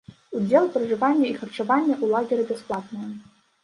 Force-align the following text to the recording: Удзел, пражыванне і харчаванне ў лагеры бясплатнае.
Удзел, 0.37 0.65
пражыванне 0.77 1.27
і 1.33 1.37
харчаванне 1.43 1.95
ў 2.03 2.13
лагеры 2.17 2.43
бясплатнае. 2.53 3.11